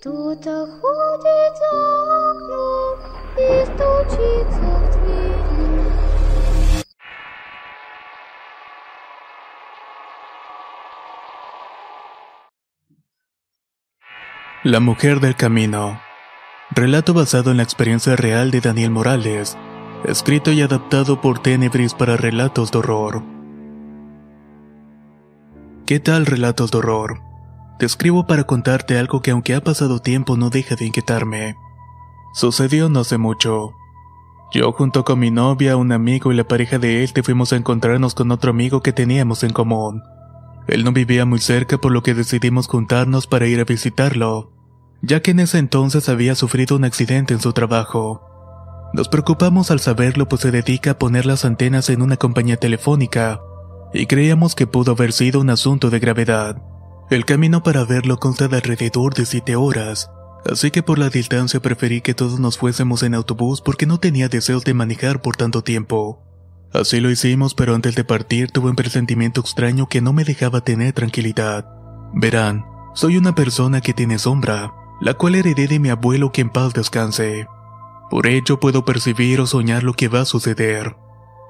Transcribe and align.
Кто-то 0.00 0.66
ходит 0.80 1.52
за 1.60 1.70
окном 2.30 2.94
и 3.36 3.64
стучится 3.64 4.66
в 4.78 4.90
двери. 4.92 5.46
La 14.64 14.80
mujer 14.80 15.20
del 15.20 15.36
camino. 15.36 16.00
Relato 16.70 17.14
basado 17.14 17.50
en 17.52 17.58
la 17.58 17.62
experiencia 17.62 18.16
real 18.16 18.50
de 18.50 18.60
Daniel 18.60 18.90
Morales, 18.90 19.56
escrito 20.04 20.50
y 20.50 20.60
adaptado 20.60 21.20
por 21.20 21.38
Tenebris 21.40 21.94
para 21.94 22.16
relatos 22.16 22.72
de 22.72 22.78
horror. 22.78 23.22
¿Qué 25.86 26.00
tal 26.00 26.26
relatos 26.26 26.72
de 26.72 26.78
horror? 26.78 27.20
Te 27.79 27.85
escribo 27.85 28.27
para 28.27 28.43
contarte 28.43 28.97
algo 28.97 29.21
que 29.21 29.31
aunque 29.31 29.55
ha 29.55 29.61
pasado 29.61 29.99
tiempo 29.99 30.37
no 30.37 30.49
deja 30.49 30.75
de 30.75 30.85
inquietarme. 30.85 31.55
Sucedió 32.33 32.89
no 32.89 33.01
hace 33.01 33.17
mucho. 33.17 33.73
Yo 34.53 34.71
junto 34.73 35.05
con 35.05 35.19
mi 35.19 35.31
novia, 35.31 35.77
un 35.77 35.91
amigo 35.91 36.31
y 36.31 36.35
la 36.35 36.43
pareja 36.43 36.77
de 36.77 37.03
él 37.03 37.13
te 37.13 37.23
fuimos 37.23 37.53
a 37.53 37.55
encontrarnos 37.55 38.13
con 38.13 38.31
otro 38.31 38.51
amigo 38.51 38.81
que 38.81 38.91
teníamos 38.91 39.43
en 39.43 39.53
común. 39.53 40.03
Él 40.67 40.83
no 40.83 40.91
vivía 40.91 41.25
muy 41.25 41.39
cerca 41.39 41.77
por 41.77 41.91
lo 41.91 42.03
que 42.03 42.13
decidimos 42.13 42.67
juntarnos 42.67 43.27
para 43.27 43.47
ir 43.47 43.59
a 43.59 43.65
visitarlo, 43.65 44.51
ya 45.01 45.21
que 45.21 45.31
en 45.31 45.39
ese 45.39 45.57
entonces 45.57 46.09
había 46.09 46.35
sufrido 46.35 46.75
un 46.75 46.83
accidente 46.83 47.33
en 47.33 47.39
su 47.39 47.53
trabajo. 47.53 48.21
Nos 48.93 49.07
preocupamos 49.07 49.71
al 49.71 49.79
saberlo 49.79 50.27
pues 50.27 50.41
se 50.41 50.51
dedica 50.51 50.91
a 50.91 50.99
poner 50.99 51.25
las 51.25 51.45
antenas 51.45 51.89
en 51.89 52.01
una 52.01 52.17
compañía 52.17 52.57
telefónica, 52.57 53.39
y 53.93 54.05
creíamos 54.05 54.53
que 54.53 54.67
pudo 54.67 54.91
haber 54.91 55.13
sido 55.13 55.39
un 55.39 55.49
asunto 55.49 55.89
de 55.89 55.99
gravedad. 55.99 56.61
El 57.11 57.25
camino 57.25 57.61
para 57.61 57.83
verlo 57.83 58.21
consta 58.21 58.47
de 58.47 58.55
alrededor 58.55 59.13
de 59.13 59.25
7 59.25 59.57
horas, 59.57 60.09
así 60.49 60.71
que 60.71 60.81
por 60.81 60.97
la 60.97 61.09
distancia 61.09 61.61
preferí 61.61 61.99
que 61.99 62.13
todos 62.13 62.39
nos 62.39 62.57
fuésemos 62.57 63.03
en 63.03 63.15
autobús 63.15 63.59
porque 63.59 63.85
no 63.85 63.99
tenía 63.99 64.29
deseos 64.29 64.63
de 64.63 64.73
manejar 64.73 65.21
por 65.21 65.35
tanto 65.35 65.61
tiempo. 65.61 66.23
Así 66.71 67.01
lo 67.01 67.11
hicimos, 67.11 67.53
pero 67.53 67.75
antes 67.75 67.95
de 67.95 68.05
partir 68.05 68.49
tuve 68.51 68.69
un 68.69 68.77
presentimiento 68.77 69.41
extraño 69.41 69.89
que 69.89 69.99
no 69.99 70.13
me 70.13 70.23
dejaba 70.23 70.61
tener 70.61 70.93
tranquilidad. 70.93 71.65
Verán, 72.13 72.63
soy 72.93 73.17
una 73.17 73.35
persona 73.35 73.81
que 73.81 73.93
tiene 73.93 74.17
sombra, 74.17 74.73
la 75.01 75.15
cual 75.15 75.35
heredé 75.35 75.67
de 75.67 75.79
mi 75.79 75.89
abuelo 75.89 76.31
que 76.31 76.39
en 76.39 76.49
paz 76.49 76.73
descanse. 76.73 77.45
Por 78.09 78.25
ello 78.25 78.57
puedo 78.61 78.85
percibir 78.85 79.41
o 79.41 79.47
soñar 79.47 79.83
lo 79.83 79.95
que 79.95 80.07
va 80.07 80.21
a 80.21 80.25
suceder. 80.25 80.95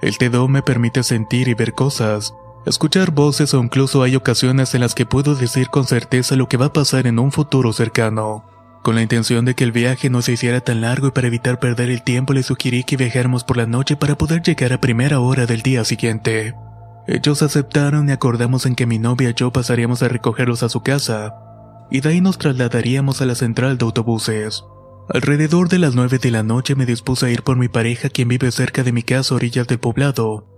El 0.02 0.18
TEDO 0.18 0.48
me 0.48 0.64
permite 0.64 1.04
sentir 1.04 1.50
y 1.50 1.54
ver 1.54 1.74
cosas, 1.74 2.34
escuchar 2.66 3.12
voces 3.12 3.54
o 3.54 3.64
incluso 3.64 4.04
hay 4.04 4.16
ocasiones 4.16 4.76
en 4.76 4.82
las 4.82 4.96
que 4.96 5.06
puedo 5.06 5.36
decir 5.36 5.70
con 5.70 5.86
certeza 5.86 6.36
lo 6.36 6.48
que 6.48 6.58
va 6.58 6.68
a 6.68 6.74
pasar 6.74 7.08
en 7.08 7.20
un 7.20 7.32
futuro 7.32 7.74
cercano. 7.74 8.46
Con 8.84 8.96
la 8.96 9.02
intención 9.02 9.46
de 9.46 9.54
que 9.54 9.64
el 9.64 9.72
viaje 9.72 10.10
no 10.10 10.22
se 10.22 10.32
hiciera 10.32 10.62
tan 10.62 10.82
largo 10.82 11.08
y 11.08 11.12
para 11.12 11.28
evitar 11.28 11.60
perder 11.60 11.90
el 11.90 12.04
tiempo 12.04 12.34
le 12.34 12.42
sugerí 12.42 12.84
que 12.84 12.98
viajáramos 12.98 13.44
por 13.44 13.58
la 13.58 13.68
noche 13.68 13.96
para 13.96 14.18
poder 14.18 14.42
llegar 14.42 14.74
a 14.74 14.82
primera 14.82 15.20
hora 15.20 15.46
del 15.46 15.62
día 15.62 15.84
siguiente. 15.86 16.56
Ellos 17.08 17.42
aceptaron 17.42 18.10
y 18.10 18.12
acordamos 18.12 18.66
en 18.66 18.76
que 18.76 18.86
mi 18.86 18.98
novia 18.98 19.32
y 19.32 19.34
yo 19.34 19.52
pasaríamos 19.52 20.02
a 20.02 20.08
recogerlos 20.08 20.64
a 20.64 20.70
su 20.70 20.82
casa, 20.82 21.36
y 21.92 22.02
de 22.02 22.10
ahí 22.10 22.22
nos 22.22 22.38
trasladaríamos 22.38 23.22
a 23.22 23.26
la 23.26 23.36
central 23.36 23.78
de 23.78 23.86
autobuses. 23.86 24.64
Alrededor 25.10 25.68
de 25.68 25.80
las 25.80 25.94
9 25.94 26.20
de 26.20 26.32
la 26.32 26.42
noche 26.42 26.76
me 26.76 26.86
dispuse 26.86 27.26
a 27.26 27.30
ir 27.30 27.44
por 27.44 27.58
mi 27.58 27.68
pareja 27.68 28.10
quien 28.10 28.30
vive 28.30 28.52
cerca 28.52 28.84
de 28.84 28.94
mi 28.94 29.04
casa 29.04 29.34
a 29.34 29.38
orillas 29.38 29.68
del 29.68 29.80
poblado, 29.80 30.51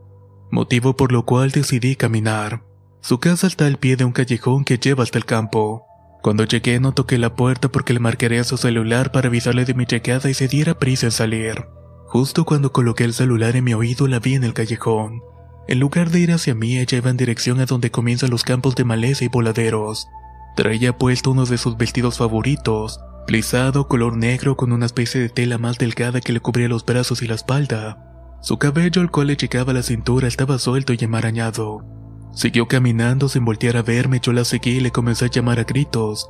motivo 0.54 0.96
por 0.96 1.12
lo 1.12 1.26
cual 1.26 1.52
decidí 1.52 1.96
caminar. 1.96 2.62
Su 3.02 3.20
casa 3.20 3.48
está 3.48 3.66
al 3.66 3.78
pie 3.78 3.98
de 3.98 4.06
un 4.06 4.14
callejón 4.14 4.64
que 4.64 4.78
lleva 4.78 5.04
hasta 5.04 5.18
el 5.18 5.26
campo. 5.26 5.86
Cuando 6.22 6.46
llegué 6.46 6.80
no 6.80 6.94
toqué 6.94 7.18
la 7.18 7.36
puerta 7.36 7.68
porque 7.70 7.92
le 7.92 8.00
marcaré 8.00 8.40
a 8.40 8.46
su 8.46 8.56
celular 8.56 9.12
para 9.12 9.28
avisarle 9.28 9.66
de 9.66 9.74
mi 9.74 9.86
llegada 9.86 10.30
y 10.30 10.34
se 10.34 10.48
diera 10.48 10.80
prisa 10.80 11.08
en 11.08 11.12
salir. 11.12 11.66
Justo 12.06 12.46
cuando 12.46 12.72
coloqué 12.72 13.04
el 13.04 13.14
celular 13.14 13.56
en 13.58 13.66
mi 13.66 13.74
oído 13.74 14.08
la 14.08 14.20
vi 14.20 14.36
en 14.36 14.44
el 14.44 14.54
callejón. 14.54 15.22
En 15.68 15.80
lugar 15.80 16.12
de 16.12 16.20
ir 16.20 16.32
hacia 16.32 16.54
mí, 16.54 16.78
ella 16.78 16.98
iba 17.00 17.10
en 17.10 17.18
dirección 17.18 17.60
a 17.60 17.66
donde 17.66 17.92
comienzan 17.92 18.30
los 18.30 18.44
campos 18.44 18.76
de 18.76 18.84
maleza 18.84 19.26
y 19.26 19.30
voladeros. 19.30 20.08
Traía 20.56 20.98
puesto 20.98 21.32
uno 21.32 21.46
de 21.46 21.58
sus 21.58 21.78
vestidos 21.78 22.20
favoritos, 22.20 23.00
plisado 23.26 23.88
color 23.88 24.16
negro 24.18 24.56
con 24.56 24.72
una 24.72 24.86
especie 24.86 25.20
de 25.20 25.30
tela 25.30 25.58
más 25.58 25.78
delgada 25.80 26.22
que 26.22 26.32
le 26.32 26.42
cubría 26.42 26.68
los 26.68 26.86
brazos 26.86 27.22
y 27.24 27.28
la 27.28 27.36
espalda. 27.36 28.13
Su 28.44 28.58
cabello 28.58 29.02
al 29.02 29.10
cual 29.10 29.28
le 29.28 29.38
llegaba 29.38 29.72
la 29.72 29.84
cintura 29.84 30.28
estaba 30.28 30.60
suelto 30.60 30.92
y 30.92 30.98
enmarañado. 31.00 31.86
Siguió 32.34 32.68
caminando 32.68 33.30
sin 33.30 33.46
voltear 33.46 33.78
a 33.78 33.84
verme, 33.84 34.20
yo 34.22 34.34
la 34.34 34.44
seguí 34.44 34.72
y 34.72 34.80
le 34.82 34.92
comencé 34.92 35.24
a 35.24 35.30
llamar 35.30 35.62
a 35.62 35.64
gritos, 35.64 36.30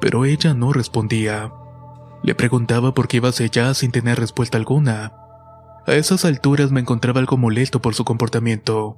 pero 0.00 0.24
ella 0.24 0.54
no 0.54 0.72
respondía. 0.72 1.52
Le 2.22 2.34
preguntaba 2.34 2.94
por 2.94 3.08
qué 3.08 3.18
iba 3.18 3.28
hacia 3.28 3.44
allá 3.44 3.74
sin 3.74 3.92
tener 3.92 4.18
respuesta 4.18 4.56
alguna. 4.56 5.12
A 5.86 5.92
esas 5.92 6.24
alturas 6.24 6.70
me 6.70 6.80
encontraba 6.80 7.20
algo 7.20 7.36
molesto 7.36 7.82
por 7.82 7.94
su 7.94 8.06
comportamiento. 8.06 8.96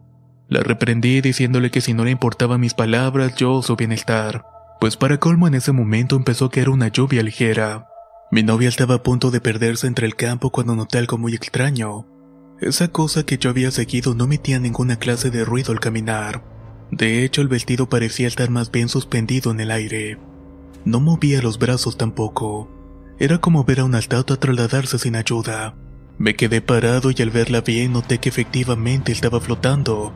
La 0.48 0.60
reprendí 0.60 1.20
diciéndole 1.20 1.72
que 1.72 1.80
si 1.80 1.94
no 1.94 2.04
le 2.04 2.12
importaban 2.12 2.60
mis 2.60 2.74
palabras, 2.74 3.34
yo 3.34 3.60
su 3.62 3.74
bienestar, 3.74 4.46
pues 4.80 4.96
para 4.96 5.18
colmo 5.18 5.48
en 5.48 5.54
ese 5.54 5.72
momento 5.72 6.14
empezó 6.14 6.44
a 6.44 6.50
caer 6.50 6.68
una 6.68 6.86
lluvia 6.86 7.24
ligera. 7.24 7.88
Mi 8.30 8.44
novia 8.44 8.68
estaba 8.68 8.94
a 8.94 9.02
punto 9.02 9.32
de 9.32 9.40
perderse 9.40 9.88
entre 9.88 10.06
el 10.06 10.14
campo 10.14 10.50
cuando 10.50 10.76
noté 10.76 10.98
algo 10.98 11.18
muy 11.18 11.34
extraño. 11.34 12.06
Esa 12.62 12.86
cosa 12.86 13.26
que 13.26 13.38
yo 13.38 13.50
había 13.50 13.72
seguido 13.72 14.14
no 14.14 14.22
emitía 14.22 14.60
ninguna 14.60 14.96
clase 14.96 15.32
de 15.32 15.44
ruido 15.44 15.72
al 15.72 15.80
caminar. 15.80 16.44
De 16.92 17.24
hecho, 17.24 17.42
el 17.42 17.48
vestido 17.48 17.88
parecía 17.88 18.28
estar 18.28 18.50
más 18.50 18.70
bien 18.70 18.88
suspendido 18.88 19.50
en 19.50 19.58
el 19.58 19.72
aire. 19.72 20.18
No 20.84 21.00
movía 21.00 21.42
los 21.42 21.58
brazos 21.58 21.96
tampoco. 21.98 22.70
Era 23.18 23.38
como 23.38 23.64
ver 23.64 23.80
a 23.80 23.84
una 23.84 23.98
estatua 23.98 24.36
trasladarse 24.36 25.00
sin 25.00 25.16
ayuda. 25.16 25.74
Me 26.18 26.36
quedé 26.36 26.60
parado 26.60 27.10
y 27.10 27.20
al 27.20 27.30
verla 27.30 27.62
bien 27.62 27.94
noté 27.94 28.18
que 28.18 28.28
efectivamente 28.28 29.10
estaba 29.10 29.40
flotando. 29.40 30.12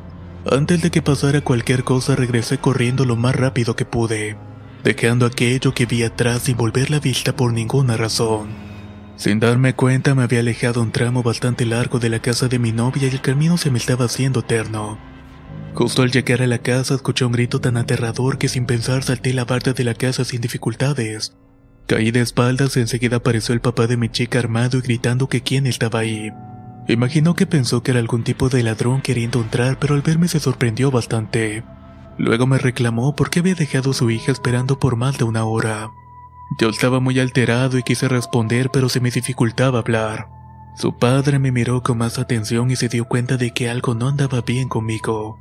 Antes 0.48 0.82
de 0.82 0.92
que 0.92 1.02
pasara 1.02 1.40
cualquier 1.40 1.82
cosa 1.82 2.14
regresé 2.14 2.58
corriendo 2.58 3.04
lo 3.04 3.16
más 3.16 3.34
rápido 3.34 3.74
que 3.74 3.86
pude, 3.86 4.36
dejando 4.84 5.26
aquello 5.26 5.74
que 5.74 5.86
vi 5.86 6.04
atrás 6.04 6.42
sin 6.42 6.56
volver 6.56 6.92
la 6.92 7.00
vista 7.00 7.34
por 7.34 7.52
ninguna 7.52 7.96
razón. 7.96 8.75
Sin 9.16 9.40
darme 9.40 9.74
cuenta 9.74 10.14
me 10.14 10.22
había 10.22 10.40
alejado 10.40 10.82
un 10.82 10.92
tramo 10.92 11.22
bastante 11.22 11.64
largo 11.64 11.98
de 11.98 12.10
la 12.10 12.20
casa 12.20 12.48
de 12.48 12.58
mi 12.58 12.72
novia 12.72 13.08
y 13.08 13.10
el 13.10 13.22
camino 13.22 13.56
se 13.56 13.70
me 13.70 13.78
estaba 13.78 14.04
haciendo 14.04 14.40
eterno. 14.40 14.98
Justo 15.74 16.02
al 16.02 16.10
llegar 16.10 16.42
a 16.42 16.46
la 16.46 16.58
casa 16.58 16.94
escuché 16.94 17.24
un 17.24 17.32
grito 17.32 17.60
tan 17.60 17.76
aterrador 17.76 18.36
que 18.38 18.48
sin 18.48 18.66
pensar 18.66 19.02
salté 19.02 19.32
la 19.32 19.44
barda 19.44 19.72
de 19.72 19.84
la 19.84 19.94
casa 19.94 20.24
sin 20.24 20.40
dificultades. 20.40 21.34
Caí 21.86 22.10
de 22.10 22.20
espaldas 22.20 22.76
y 22.76 22.80
enseguida 22.80 23.16
apareció 23.16 23.54
el 23.54 23.60
papá 23.60 23.86
de 23.86 23.96
mi 23.96 24.08
chica 24.10 24.38
armado 24.38 24.78
y 24.78 24.82
gritando 24.82 25.28
que 25.28 25.42
quién 25.42 25.66
estaba 25.66 26.00
ahí. 26.00 26.30
Imagino 26.88 27.34
que 27.34 27.46
pensó 27.46 27.82
que 27.82 27.92
era 27.92 28.00
algún 28.00 28.22
tipo 28.22 28.48
de 28.48 28.62
ladrón 28.62 29.00
queriendo 29.00 29.40
entrar, 29.40 29.78
pero 29.78 29.94
al 29.94 30.02
verme 30.02 30.28
se 30.28 30.40
sorprendió 30.40 30.90
bastante. 30.90 31.64
Luego 32.18 32.46
me 32.46 32.58
reclamó 32.58 33.14
por 33.14 33.30
qué 33.30 33.40
había 33.40 33.54
dejado 33.54 33.90
a 33.90 33.94
su 33.94 34.10
hija 34.10 34.32
esperando 34.32 34.78
por 34.78 34.96
más 34.96 35.18
de 35.18 35.24
una 35.24 35.44
hora. 35.44 35.90
Yo 36.58 36.68
estaba 36.68 37.00
muy 37.00 37.18
alterado 37.18 37.76
y 37.76 37.82
quise 37.82 38.08
responder, 38.08 38.70
pero 38.70 38.88
se 38.88 39.00
me 39.00 39.10
dificultaba 39.10 39.80
hablar. 39.80 40.28
Su 40.76 40.96
padre 40.96 41.38
me 41.38 41.52
miró 41.52 41.82
con 41.82 41.98
más 41.98 42.18
atención 42.18 42.70
y 42.70 42.76
se 42.76 42.88
dio 42.88 43.06
cuenta 43.06 43.36
de 43.36 43.52
que 43.52 43.68
algo 43.68 43.94
no 43.94 44.08
andaba 44.08 44.42
bien 44.42 44.68
conmigo. 44.68 45.38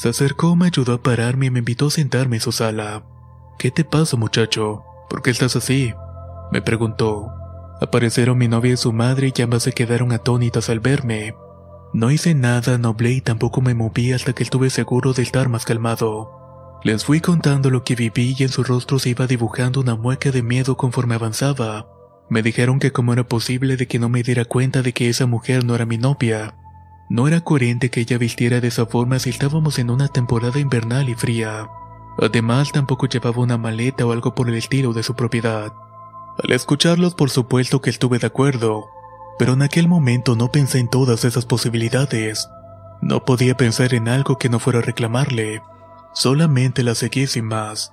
Se 0.00 0.08
acercó, 0.08 0.56
me 0.56 0.66
ayudó 0.66 0.94
a 0.94 1.02
pararme 1.02 1.46
y 1.46 1.50
me 1.50 1.58
invitó 1.58 1.88
a 1.88 1.90
sentarme 1.90 2.36
en 2.36 2.42
su 2.42 2.52
sala. 2.52 3.04
¿Qué 3.58 3.70
te 3.70 3.84
pasa, 3.84 4.16
muchacho? 4.16 4.84
¿Por 5.10 5.22
qué 5.22 5.30
estás 5.30 5.56
así? 5.56 5.92
Me 6.50 6.62
preguntó. 6.62 7.28
Aparecieron 7.80 8.38
mi 8.38 8.48
novia 8.48 8.72
y 8.72 8.76
su 8.76 8.92
madre 8.92 9.32
y 9.36 9.42
ambas 9.42 9.64
se 9.64 9.72
quedaron 9.72 10.12
atónitas 10.12 10.70
al 10.70 10.80
verme. 10.80 11.34
No 11.92 12.10
hice 12.10 12.34
nada, 12.34 12.78
no 12.78 12.90
hablé 12.90 13.10
y 13.10 13.20
tampoco 13.20 13.60
me 13.60 13.74
moví 13.74 14.12
hasta 14.12 14.32
que 14.32 14.42
estuve 14.42 14.70
seguro 14.70 15.12
de 15.12 15.22
estar 15.22 15.48
más 15.48 15.64
calmado. 15.64 16.41
Les 16.84 17.04
fui 17.04 17.20
contando 17.20 17.70
lo 17.70 17.84
que 17.84 17.94
viví 17.94 18.34
y 18.36 18.42
en 18.42 18.48
su 18.48 18.64
rostro 18.64 18.98
se 18.98 19.10
iba 19.10 19.28
dibujando 19.28 19.80
una 19.80 19.94
mueca 19.94 20.32
de 20.32 20.42
miedo 20.42 20.76
conforme 20.76 21.14
avanzaba. 21.14 21.86
Me 22.28 22.42
dijeron 22.42 22.80
que 22.80 22.90
cómo 22.90 23.12
era 23.12 23.22
posible 23.22 23.76
de 23.76 23.86
que 23.86 24.00
no 24.00 24.08
me 24.08 24.24
diera 24.24 24.44
cuenta 24.44 24.82
de 24.82 24.92
que 24.92 25.08
esa 25.08 25.26
mujer 25.26 25.64
no 25.64 25.76
era 25.76 25.86
mi 25.86 25.96
novia. 25.96 26.56
No 27.08 27.28
era 27.28 27.40
coherente 27.42 27.90
que 27.90 28.00
ella 28.00 28.18
vistiera 28.18 28.60
de 28.60 28.68
esa 28.68 28.86
forma 28.86 29.20
si 29.20 29.30
estábamos 29.30 29.78
en 29.78 29.90
una 29.90 30.08
temporada 30.08 30.58
invernal 30.58 31.08
y 31.08 31.14
fría. 31.14 31.68
Además, 32.18 32.72
tampoco 32.72 33.06
llevaba 33.06 33.42
una 33.42 33.58
maleta 33.58 34.04
o 34.04 34.12
algo 34.12 34.34
por 34.34 34.48
el 34.48 34.56
estilo 34.56 34.92
de 34.92 35.04
su 35.04 35.14
propiedad. 35.14 35.72
Al 36.42 36.50
escucharlos, 36.50 37.14
por 37.14 37.30
supuesto 37.30 37.80
que 37.80 37.90
estuve 37.90 38.18
de 38.18 38.26
acuerdo. 38.26 38.86
pero 39.38 39.54
en 39.54 39.62
aquel 39.62 39.88
momento 39.88 40.36
no 40.36 40.50
pensé 40.52 40.78
en 40.78 40.88
todas 40.88 41.24
esas 41.24 41.46
posibilidades. 41.46 42.48
No 43.00 43.24
podía 43.24 43.56
pensar 43.56 43.94
en 43.94 44.08
algo 44.08 44.38
que 44.38 44.48
no 44.48 44.58
fuera 44.58 44.80
a 44.80 44.82
reclamarle, 44.82 45.62
solamente 46.14 46.82
la 46.82 46.94
seguí 46.94 47.26
sin 47.26 47.46
más. 47.46 47.92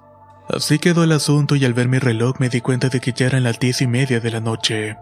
Así 0.49 0.79
quedó 0.79 1.03
el 1.03 1.11
asunto 1.11 1.55
y 1.55 1.65
al 1.65 1.73
ver 1.73 1.87
mi 1.87 1.99
reloj 1.99 2.39
me 2.39 2.49
di 2.49 2.59
cuenta 2.59 2.89
de 2.89 2.99
que 2.99 3.13
ya 3.13 3.27
eran 3.27 3.43
las 3.43 3.59
diez 3.59 3.81
y 3.81 3.87
media 3.87 4.19
de 4.19 4.31
la 4.31 4.39
noche. 4.39 4.97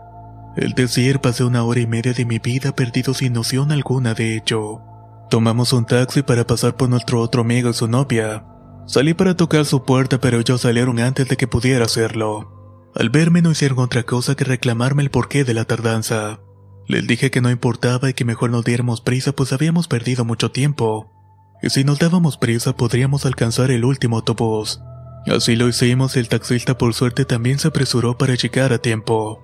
El 0.57 0.73
decir, 0.73 1.19
pasé 1.19 1.43
una 1.43 1.63
hora 1.63 1.79
y 1.79 1.87
media 1.87 2.13
de 2.13 2.25
mi 2.25 2.39
vida 2.39 2.75
perdido 2.75 3.13
sin 3.13 3.33
noción 3.33 3.71
alguna 3.71 4.13
de 4.13 4.35
ello. 4.35 4.81
Tomamos 5.29 5.71
un 5.71 5.85
taxi 5.85 6.21
para 6.21 6.47
pasar 6.47 6.75
por 6.75 6.89
nuestro 6.89 7.21
otro 7.21 7.41
amigo 7.41 7.69
y 7.69 7.73
su 7.73 7.87
novia. 7.87 8.43
Salí 8.87 9.13
para 9.13 9.35
tocar 9.35 9.65
su 9.65 9.83
puerta 9.83 10.19
pero 10.19 10.39
ellos 10.39 10.61
salieron 10.61 10.99
antes 10.99 11.27
de 11.27 11.37
que 11.37 11.47
pudiera 11.47 11.85
hacerlo. 11.85 12.91
Al 12.95 13.09
verme 13.09 13.41
no 13.41 13.51
hicieron 13.51 13.79
otra 13.79 14.03
cosa 14.03 14.35
que 14.35 14.43
reclamarme 14.43 15.03
el 15.03 15.11
porqué 15.11 15.43
de 15.43 15.53
la 15.53 15.65
tardanza. 15.65 16.39
Les 16.87 17.05
dije 17.05 17.29
que 17.29 17.41
no 17.41 17.51
importaba 17.51 18.09
y 18.09 18.13
que 18.13 18.25
mejor 18.25 18.49
nos 18.49 18.65
diéramos 18.65 19.01
prisa 19.01 19.33
pues 19.33 19.53
habíamos 19.53 19.87
perdido 19.87 20.25
mucho 20.25 20.51
tiempo. 20.51 21.16
Y 21.61 21.69
si 21.69 21.83
nos 21.83 21.99
dábamos 21.99 22.37
prisa 22.37 22.75
podríamos 22.75 23.25
alcanzar 23.25 23.71
el 23.71 23.85
último 23.85 24.17
autobús. 24.17 24.81
Así 25.25 25.55
lo 25.55 25.67
hicimos 25.67 26.15
y 26.15 26.19
el 26.19 26.29
taxista 26.29 26.77
por 26.77 26.93
suerte 26.93 27.25
también 27.25 27.59
se 27.59 27.67
apresuró 27.67 28.17
para 28.17 28.35
llegar 28.35 28.71
a 28.71 28.77
tiempo. 28.77 29.43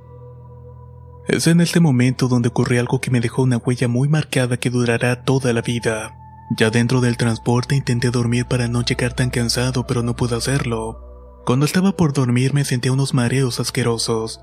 Es 1.28 1.48
en 1.48 1.62
este 1.62 1.80
momento 1.80 2.28
donde 2.28 2.50
ocurrió 2.50 2.80
algo 2.80 3.00
que 3.00 3.12
me 3.12 3.22
dejó 3.22 3.44
una 3.44 3.58
huella 3.58 3.88
muy 3.88 4.10
marcada 4.10 4.58
que 4.58 4.70
durará 4.70 5.24
toda 5.24 5.54
la 5.54 5.62
vida. 5.62 6.18
Ya 6.58 6.70
dentro 6.70 7.02
del 7.02 7.18
transporte 7.18 7.76
intenté 7.76 8.12
dormir 8.12 8.46
para 8.46 8.68
no 8.68 8.84
llegar 8.84 9.14
tan 9.14 9.30
cansado, 9.30 9.88
pero 9.88 10.04
no 10.04 10.16
pude 10.16 10.36
hacerlo. 10.36 11.00
Cuando 11.46 11.66
estaba 11.66 11.94
por 11.94 12.14
dormir 12.14 12.54
me 12.54 12.64
sentía 12.64 12.92
unos 12.92 13.14
mareos 13.14 13.60
asquerosos, 13.60 14.42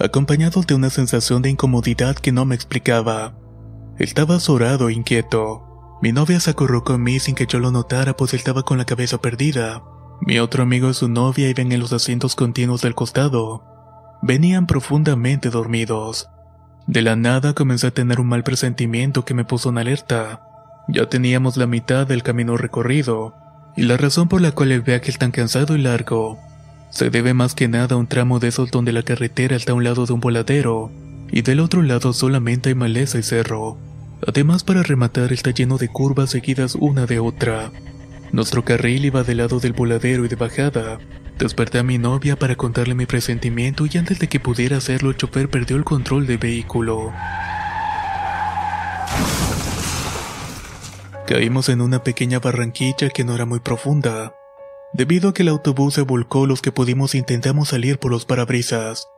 acompañados 0.00 0.66
de 0.66 0.74
una 0.74 0.90
sensación 0.90 1.42
de 1.42 1.50
incomodidad 1.50 2.16
que 2.16 2.32
no 2.32 2.44
me 2.44 2.54
explicaba. 2.54 3.34
Estaba 3.98 4.36
azorado 4.36 4.88
e 4.88 4.94
inquieto. 4.94 5.71
Mi 6.02 6.12
novia 6.12 6.40
se 6.40 6.50
acurrucó 6.50 6.94
en 6.94 7.02
mí 7.04 7.18
sin 7.20 7.34
que 7.34 7.46
yo 7.46 7.58
lo 7.60 7.70
notara 7.70 8.14
pues 8.14 8.34
estaba 8.34 8.64
con 8.64 8.76
la 8.76 8.84
cabeza 8.84 9.18
perdida. 9.18 9.82
Mi 10.20 10.38
otro 10.38 10.64
amigo 10.64 10.90
y 10.90 10.94
su 10.94 11.08
novia 11.08 11.48
iban 11.48 11.72
en 11.72 11.80
los 11.80 11.94
asientos 11.94 12.34
continuos 12.34 12.82
del 12.82 12.94
costado. 12.94 13.64
Venían 14.20 14.66
profundamente 14.66 15.48
dormidos. 15.48 16.28
De 16.86 17.00
la 17.00 17.16
nada 17.16 17.54
comencé 17.54 17.86
a 17.86 17.90
tener 17.92 18.20
un 18.20 18.26
mal 18.26 18.42
presentimiento 18.42 19.24
que 19.24 19.32
me 19.32 19.44
puso 19.44 19.70
en 19.70 19.78
alerta. 19.78 20.42
Ya 20.88 21.08
teníamos 21.08 21.56
la 21.56 21.66
mitad 21.66 22.06
del 22.06 22.22
camino 22.22 22.56
recorrido, 22.56 23.34
y 23.76 23.82
la 23.84 23.96
razón 23.96 24.28
por 24.28 24.40
la 24.40 24.52
cual 24.52 24.72
el 24.72 24.82
viaje 24.82 25.10
es 25.10 25.18
tan 25.18 25.30
cansado 25.30 25.76
y 25.76 25.80
largo 25.80 26.38
se 26.92 27.08
debe 27.08 27.32
más 27.32 27.54
que 27.54 27.68
nada 27.68 27.94
a 27.94 27.98
un 27.98 28.06
tramo 28.06 28.38
de 28.38 28.48
esos 28.48 28.70
donde 28.70 28.92
la 28.92 29.02
carretera 29.02 29.56
está 29.56 29.72
a 29.72 29.74
un 29.74 29.82
lado 29.82 30.04
de 30.04 30.12
un 30.12 30.20
voladero, 30.20 30.92
y 31.30 31.40
del 31.40 31.60
otro 31.60 31.80
lado 31.80 32.12
solamente 32.12 32.68
hay 32.68 32.74
maleza 32.74 33.18
y 33.18 33.22
cerro. 33.22 33.78
Además, 34.26 34.62
para 34.62 34.82
rematar, 34.82 35.32
está 35.32 35.50
lleno 35.50 35.78
de 35.78 35.88
curvas 35.88 36.30
seguidas 36.30 36.76
una 36.76 37.06
de 37.06 37.18
otra. 37.18 37.72
Nuestro 38.30 38.64
carril 38.64 39.04
iba 39.04 39.24
del 39.24 39.38
lado 39.38 39.58
del 39.60 39.72
voladero 39.72 40.24
y 40.24 40.28
de 40.28 40.36
bajada. 40.36 40.98
Desperté 41.38 41.80
a 41.80 41.82
mi 41.82 41.98
novia 41.98 42.36
para 42.36 42.54
contarle 42.54 42.94
mi 42.94 43.04
presentimiento 43.04 43.84
y 43.90 43.98
antes 43.98 44.20
de 44.20 44.28
que 44.28 44.38
pudiera 44.38 44.76
hacerlo 44.76 45.10
el 45.10 45.16
chofer 45.16 45.50
perdió 45.50 45.76
el 45.76 45.84
control 45.84 46.26
del 46.26 46.38
vehículo. 46.38 47.12
Caímos 51.26 51.68
en 51.68 51.80
una 51.80 52.04
pequeña 52.04 52.38
barranquilla 52.38 53.10
que 53.10 53.24
no 53.24 53.34
era 53.34 53.44
muy 53.44 53.60
profunda. 53.60 54.34
Debido 54.92 55.30
a 55.30 55.34
que 55.34 55.42
el 55.42 55.48
autobús 55.48 55.94
se 55.94 56.02
volcó, 56.02 56.46
los 56.46 56.62
que 56.62 56.70
pudimos 56.70 57.14
intentamos 57.14 57.70
salir 57.70 57.98
por 57.98 58.12
los 58.12 58.24
parabrisas. 58.24 59.08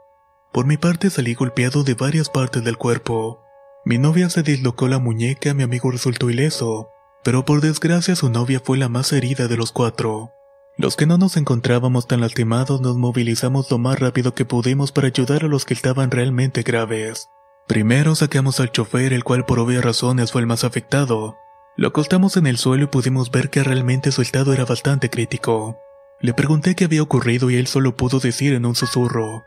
Por 0.52 0.66
mi 0.66 0.76
parte 0.76 1.10
salí 1.10 1.34
golpeado 1.34 1.84
de 1.84 1.94
varias 1.94 2.30
partes 2.30 2.64
del 2.64 2.78
cuerpo. 2.78 3.43
Mi 3.86 3.98
novia 3.98 4.30
se 4.30 4.42
dislocó 4.42 4.88
la 4.88 4.98
muñeca, 4.98 5.52
mi 5.52 5.62
amigo 5.62 5.90
resultó 5.90 6.30
ileso, 6.30 6.88
pero 7.22 7.44
por 7.44 7.60
desgracia 7.60 8.16
su 8.16 8.30
novia 8.30 8.58
fue 8.64 8.78
la 8.78 8.88
más 8.88 9.12
herida 9.12 9.46
de 9.46 9.58
los 9.58 9.72
cuatro. 9.72 10.30
Los 10.78 10.96
que 10.96 11.04
no 11.04 11.18
nos 11.18 11.36
encontrábamos 11.36 12.08
tan 12.08 12.22
lastimados 12.22 12.80
nos 12.80 12.96
movilizamos 12.96 13.70
lo 13.70 13.76
más 13.76 14.00
rápido 14.00 14.34
que 14.34 14.46
pudimos 14.46 14.90
para 14.90 15.08
ayudar 15.08 15.44
a 15.44 15.48
los 15.48 15.66
que 15.66 15.74
estaban 15.74 16.10
realmente 16.10 16.62
graves. 16.62 17.28
Primero 17.66 18.14
sacamos 18.14 18.58
al 18.58 18.72
chofer, 18.72 19.12
el 19.12 19.22
cual 19.22 19.44
por 19.44 19.58
obvias 19.58 19.84
razones 19.84 20.32
fue 20.32 20.40
el 20.40 20.46
más 20.46 20.64
afectado. 20.64 21.36
Lo 21.76 21.88
acostamos 21.88 22.38
en 22.38 22.46
el 22.46 22.56
suelo 22.56 22.84
y 22.84 22.86
pudimos 22.88 23.30
ver 23.30 23.50
que 23.50 23.62
realmente 23.62 24.12
su 24.12 24.22
estado 24.22 24.54
era 24.54 24.64
bastante 24.64 25.10
crítico. 25.10 25.78
Le 26.20 26.32
pregunté 26.32 26.74
qué 26.74 26.86
había 26.86 27.02
ocurrido 27.02 27.50
y 27.50 27.56
él 27.56 27.66
solo 27.66 27.94
pudo 27.96 28.18
decir 28.18 28.54
en 28.54 28.64
un 28.64 28.74
susurro. 28.74 29.44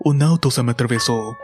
Un 0.00 0.22
auto 0.22 0.50
se 0.50 0.62
me 0.62 0.72
atravesó. 0.72 1.36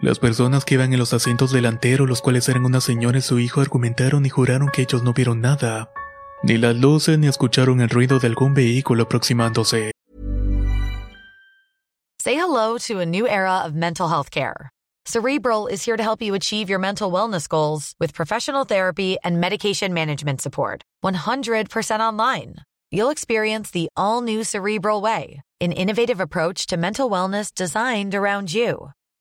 Las 0.00 0.20
personas 0.20 0.64
que 0.64 0.74
iban 0.74 0.92
en 0.92 0.98
los 1.00 1.12
asientos 1.12 1.50
delanteros, 1.50 2.08
los 2.08 2.22
cuales 2.22 2.48
eran 2.48 2.64
una 2.64 2.80
señora 2.80 3.18
y 3.18 3.20
su 3.20 3.40
hijo, 3.40 3.60
argumentaron 3.60 4.24
y 4.26 4.28
juraron 4.28 4.68
que 4.72 4.82
ellos 4.82 5.02
no 5.02 5.12
vieron 5.12 5.40
nada, 5.40 5.90
ni 6.44 6.56
las 6.56 6.76
luces 6.76 7.18
ni 7.18 7.26
escucharon 7.26 7.80
el 7.80 7.88
ruido 7.88 8.20
de 8.20 8.28
algún 8.28 8.54
vehículo 8.54 9.02
aproximándose. 9.02 9.90
Say 12.20 12.34
hello 12.36 12.78
to 12.86 13.00
a 13.00 13.06
new 13.06 13.26
era 13.26 13.64
of 13.64 13.74
mental 13.74 14.08
health 14.08 14.30
care. 14.30 14.70
Cerebral 15.04 15.66
is 15.66 15.84
here 15.84 15.96
to 15.96 16.02
help 16.02 16.22
you 16.22 16.34
achieve 16.34 16.68
your 16.68 16.78
mental 16.78 17.10
wellness 17.10 17.48
goals 17.48 17.94
with 17.98 18.14
professional 18.14 18.64
therapy 18.64 19.16
and 19.24 19.40
medication 19.40 19.92
management 19.92 20.40
support. 20.40 20.82
100% 21.02 21.98
online. 21.98 22.56
You'll 22.92 23.10
experience 23.10 23.72
the 23.72 23.88
all 23.96 24.22
new 24.22 24.44
Cerebral 24.44 25.00
Way, 25.00 25.40
an 25.60 25.72
innovative 25.72 26.20
approach 26.20 26.66
to 26.66 26.76
mental 26.76 27.10
wellness 27.10 27.52
designed 27.52 28.14
around 28.14 28.52
you. 28.52 28.90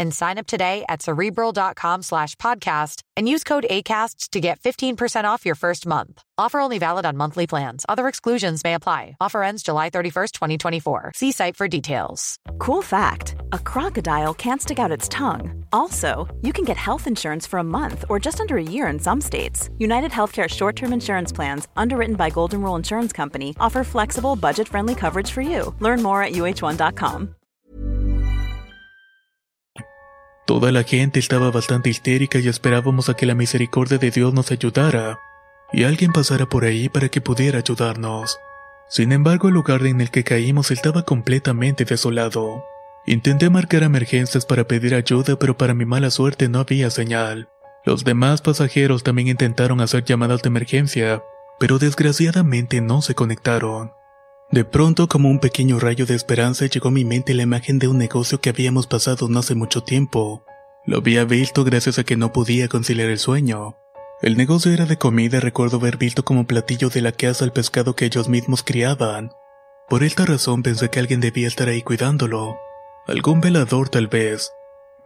and 0.00 0.12
sign 0.12 0.38
up 0.38 0.46
today 0.46 0.84
at 0.88 1.02
cerebral.com 1.02 2.02
slash 2.02 2.34
podcast 2.36 3.02
and 3.16 3.28
use 3.28 3.44
code 3.44 3.66
ACasts 3.70 4.30
to 4.30 4.40
get 4.40 4.58
15% 4.60 5.24
off 5.24 5.44
your 5.46 5.54
first 5.54 5.86
month. 5.86 6.22
Offer 6.38 6.58
only 6.58 6.78
valid 6.78 7.04
on 7.04 7.18
monthly 7.18 7.46
plans. 7.46 7.84
Other 7.86 8.08
exclusions 8.08 8.64
may 8.64 8.74
apply. 8.74 9.16
Offer 9.20 9.42
ends 9.42 9.62
July 9.62 9.90
31st, 9.90 10.32
2024. 10.32 11.12
See 11.14 11.32
site 11.32 11.56
for 11.56 11.68
details. 11.68 12.36
Cool 12.58 12.82
fact 12.82 13.36
a 13.52 13.58
crocodile 13.58 14.32
can't 14.34 14.62
stick 14.62 14.78
out 14.78 14.90
its 14.90 15.08
tongue. 15.08 15.64
Also, 15.72 16.26
you 16.40 16.52
can 16.52 16.64
get 16.64 16.78
health 16.78 17.06
insurance 17.06 17.46
for 17.46 17.58
a 17.58 17.70
month 17.78 18.04
or 18.08 18.18
just 18.18 18.40
under 18.40 18.56
a 18.56 18.70
year 18.74 18.86
in 18.86 18.98
some 18.98 19.20
states. 19.20 19.68
United 19.78 20.10
Healthcare 20.10 20.48
short 20.48 20.76
term 20.76 20.92
insurance 20.94 21.30
plans, 21.32 21.68
underwritten 21.76 22.16
by 22.16 22.30
Golden 22.30 22.62
Rule 22.62 22.76
Insurance 22.76 23.12
Company, 23.12 23.54
offer 23.60 23.84
flexible, 23.84 24.34
budget 24.34 24.66
friendly 24.66 24.94
coverage 24.94 25.30
for 25.30 25.42
you. 25.42 25.74
Learn 25.80 26.02
more 26.02 26.22
at 26.22 26.32
uh1.com. 26.32 27.34
Toda 30.50 30.72
la 30.72 30.82
gente 30.82 31.20
estaba 31.20 31.52
bastante 31.52 31.90
histérica 31.90 32.40
y 32.40 32.48
esperábamos 32.48 33.08
a 33.08 33.14
que 33.14 33.24
la 33.24 33.36
misericordia 33.36 33.98
de 33.98 34.10
Dios 34.10 34.34
nos 34.34 34.50
ayudara 34.50 35.20
y 35.72 35.84
alguien 35.84 36.10
pasara 36.10 36.46
por 36.46 36.64
ahí 36.64 36.88
para 36.88 37.08
que 37.08 37.20
pudiera 37.20 37.60
ayudarnos. 37.60 38.36
Sin 38.88 39.12
embargo, 39.12 39.46
el 39.46 39.54
lugar 39.54 39.86
en 39.86 40.00
el 40.00 40.10
que 40.10 40.24
caímos 40.24 40.72
estaba 40.72 41.04
completamente 41.04 41.84
desolado. 41.84 42.64
Intenté 43.06 43.48
marcar 43.48 43.84
emergencias 43.84 44.44
para 44.44 44.66
pedir 44.66 44.96
ayuda, 44.96 45.38
pero 45.38 45.56
para 45.56 45.72
mi 45.72 45.84
mala 45.84 46.10
suerte 46.10 46.48
no 46.48 46.58
había 46.58 46.90
señal. 46.90 47.48
Los 47.84 48.02
demás 48.02 48.42
pasajeros 48.42 49.04
también 49.04 49.28
intentaron 49.28 49.80
hacer 49.80 50.04
llamadas 50.04 50.42
de 50.42 50.48
emergencia, 50.48 51.22
pero 51.60 51.78
desgraciadamente 51.78 52.80
no 52.80 53.02
se 53.02 53.14
conectaron. 53.14 53.92
De 54.52 54.64
pronto, 54.64 55.06
como 55.06 55.30
un 55.30 55.38
pequeño 55.38 55.78
rayo 55.78 56.06
de 56.06 56.16
esperanza, 56.16 56.66
llegó 56.66 56.88
a 56.88 56.92
mi 56.92 57.04
mente 57.04 57.34
la 57.34 57.44
imagen 57.44 57.78
de 57.78 57.86
un 57.86 57.98
negocio 57.98 58.40
que 58.40 58.50
habíamos 58.50 58.88
pasado 58.88 59.28
no 59.28 59.38
hace 59.38 59.54
mucho 59.54 59.82
tiempo. 59.82 60.44
Lo 60.86 60.98
había 60.98 61.24
visto 61.24 61.62
gracias 61.62 62.00
a 62.00 62.04
que 62.04 62.16
no 62.16 62.32
podía 62.32 62.66
conciliar 62.66 63.10
el 63.10 63.18
sueño. 63.18 63.76
El 64.22 64.36
negocio 64.36 64.72
era 64.72 64.86
de 64.86 64.98
comida 64.98 65.38
recuerdo 65.38 65.76
haber 65.76 65.98
visto 65.98 66.24
como 66.24 66.48
platillo 66.48 66.90
de 66.90 67.00
la 67.00 67.12
casa 67.12 67.44
el 67.44 67.52
pescado 67.52 67.94
que 67.94 68.06
ellos 68.06 68.28
mismos 68.28 68.64
criaban. 68.64 69.30
Por 69.88 70.02
esta 70.02 70.26
razón 70.26 70.64
pensé 70.64 70.90
que 70.90 70.98
alguien 70.98 71.20
debía 71.20 71.46
estar 71.46 71.68
ahí 71.68 71.82
cuidándolo. 71.82 72.58
Algún 73.06 73.40
velador 73.40 73.88
tal 73.88 74.08
vez. 74.08 74.50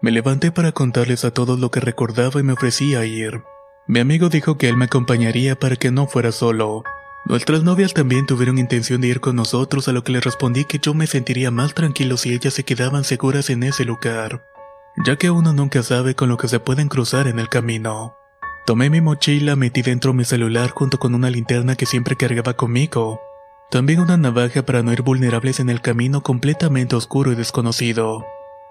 Me 0.01 0.11
levanté 0.11 0.53
para 0.53 0.73
contarles 0.73 1.25
a 1.27 1.33
todos 1.33 1.61
lo 1.61 1.71
que 1.71 1.81
recordaba 1.81 2.41
y 2.41 2.43
me 2.43 2.55
ofrecí 2.55 2.95
a 2.95 3.05
ir. 3.05 3.43
Mi 3.87 4.01
amigo 4.01 4.31
dijo 4.31 4.57
que 4.57 4.71
él 4.71 4.77
me 4.79 4.87
acompañaría 4.87 5.59
para 5.59 5.77
que 5.77 5.91
no 5.91 6.07
fuera 6.07 6.33
solo. 6.33 6.83
Nuestras 7.27 7.63
novias 7.63 7.95
también 7.95 8.27
tuvieron 8.27 8.59
intención 8.59 9.01
de 9.01 9.09
ir 9.09 9.21
con 9.21 9.35
nosotros, 9.35 9.89
a 9.89 9.93
lo 9.93 10.05
que 10.05 10.13
les 10.13 10.23
respondí 10.23 10.67
que 10.67 10.79
yo 10.79 10.93
me 10.93 11.07
sentiría 11.07 11.51
más 11.51 11.73
tranquilo 11.73 12.19
si 12.19 12.35
ellas 12.35 12.53
se 12.53 12.65
quedaban 12.65 13.03
seguras 13.03 13.49
en 13.49 13.63
ese 13.63 13.87
lugar, 13.87 14.45
ya 15.07 15.17
que 15.17 15.31
uno 15.31 15.55
nunca 15.55 15.83
sabe 15.83 16.15
con 16.15 16.29
lo 16.29 16.37
que 16.37 16.49
se 16.49 16.61
pueden 16.61 16.89
cruzar 16.89 17.27
en 17.27 17.39
el 17.39 17.49
camino. 17.49 18.15
Tomé 18.67 18.91
mi 18.91 19.01
mochila, 19.01 19.57
metí 19.57 19.81
dentro 19.81 20.13
mi 20.13 20.25
celular 20.25 20.71
junto 20.71 20.99
con 20.99 21.15
una 21.15 21.31
linterna 21.31 21.77
que 21.77 21.87
siempre 21.87 22.17
cargaba 22.17 22.55
conmigo. 22.55 23.23
También 23.71 24.01
una 24.01 24.19
navaja 24.19 24.67
para 24.67 24.83
no 24.83 24.93
ir 24.93 25.01
vulnerables 25.01 25.61
en 25.61 25.71
el 25.71 25.81
camino 25.81 26.23
completamente 26.23 26.95
oscuro 26.95 27.33
y 27.33 27.37
desconocido. 27.37 28.23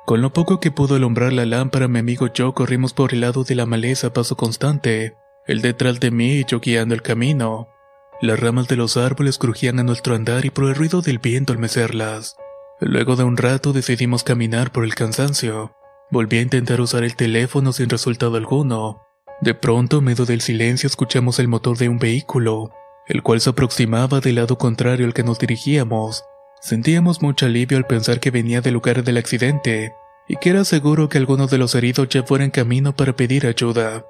Con 0.06 0.22
lo 0.22 0.32
poco 0.32 0.60
que 0.60 0.70
pudo 0.70 0.96
alumbrar 0.96 1.34
la 1.34 1.48
lámpara, 1.48 1.88
mi 1.88 1.98
amigo 1.98 2.28
y 2.28 2.32
yo 2.36 2.54
corrimos 2.54 2.94
por 2.94 3.14
el 3.14 3.22
lado 3.22 3.44
de 3.44 3.56
la 3.56 3.66
maleza 3.66 4.08
a 4.08 4.14
paso 4.14 4.38
constante, 4.38 5.16
él 5.48 5.62
detrás 5.62 6.00
de 6.00 6.12
mí 6.12 6.40
y 6.40 6.46
yo 6.46 6.60
guiando 6.60 6.94
el 6.94 7.02
camino. 7.02 7.73
Las 8.22 8.39
ramas 8.39 8.67
de 8.67 8.75
los 8.75 8.96
árboles 8.96 9.38
crujían 9.38 9.79
a 9.79 9.84
nuestro 9.84 10.15
andar 10.15 10.46
y 10.46 10.50
por 10.50 10.65
el 10.65 10.75
ruido 10.75 11.01
del 11.01 11.20
viento 11.20 11.51
al 11.51 11.60
mecerlas. 11.60 12.38
Luego 12.79 13.15
de 13.15 13.24
un 13.24 13.38
rato 13.38 13.74
decidimos 13.74 14.24
caminar 14.24 14.72
por 14.72 14.84
el 14.84 14.96
cansancio. 14.96 15.75
Volví 16.12 16.38
a 16.38 16.41
intentar 16.41 16.79
usar 16.82 17.03
el 17.03 17.15
teléfono 17.15 17.74
sin 17.74 17.89
resultado 17.89 18.38
alguno. 18.38 19.01
De 19.41 19.53
pronto, 19.53 19.98
en 19.98 20.05
medio 20.05 20.25
del 20.25 20.41
silencio, 20.41 20.88
escuchamos 20.88 21.39
el 21.39 21.48
motor 21.48 21.77
de 21.77 21.89
un 21.89 22.00
vehículo, 22.00 22.72
el 23.08 23.24
cual 23.24 23.41
se 23.41 23.50
aproximaba 23.50 24.22
del 24.22 24.36
lado 24.36 24.58
contrario 24.58 25.05
al 25.05 25.13
que 25.13 25.24
nos 25.24 25.39
dirigíamos. 25.39 26.24
Sentíamos 26.62 27.22
mucho 27.22 27.46
alivio 27.46 27.77
al 27.77 27.88
pensar 27.88 28.20
que 28.20 28.32
venía 28.32 28.62
del 28.62 28.75
lugar 28.75 29.03
del 29.03 29.17
accidente 29.17 29.93
y 30.27 30.38
que 30.38 30.51
era 30.51 30.63
seguro 30.63 31.10
que 31.10 31.17
algunos 31.17 31.51
de 31.51 31.58
los 31.58 31.75
heridos 31.75 32.08
ya 32.08 32.24
fuera 32.24 32.46
en 32.46 32.51
camino 32.51 32.96
para 32.96 33.15
pedir 33.15 33.46
ayuda. 33.46 34.05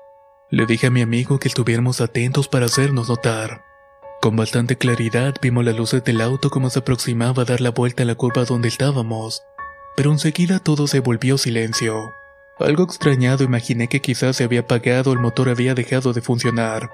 Le 0.51 0.67
dije 0.67 0.87
a 0.87 0.91
mi 0.91 1.01
amigo 1.01 1.39
que 1.39 1.47
estuviéramos 1.47 1.99
atentos 1.99 2.47
para 2.47 2.67
hacernos 2.67 3.09
notar. 3.09 3.63
Con 4.23 4.37
bastante 4.37 4.77
claridad 4.77 5.35
vimos 5.41 5.65
las 5.65 5.75
luces 5.75 6.01
del 6.01 6.21
auto 6.21 6.49
como 6.49 6.69
se 6.69 6.79
aproximaba 6.79 7.43
a 7.43 7.45
dar 7.45 7.59
la 7.59 7.71
vuelta 7.71 8.03
a 8.03 8.05
la 8.05 8.15
curva 8.15 8.45
donde 8.45 8.69
estábamos, 8.69 9.43
pero 9.97 10.13
enseguida 10.13 10.59
todo 10.59 10.87
se 10.87 11.01
volvió 11.01 11.37
silencio. 11.37 12.13
Algo 12.57 12.85
extrañado 12.85 13.43
imaginé 13.43 13.89
que 13.89 13.99
quizás 13.99 14.37
se 14.37 14.45
había 14.45 14.61
apagado 14.61 15.11
o 15.11 15.13
el 15.13 15.19
motor 15.19 15.49
había 15.49 15.75
dejado 15.75 16.13
de 16.13 16.21
funcionar. 16.21 16.89